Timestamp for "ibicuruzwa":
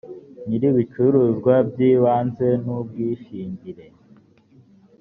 0.71-1.53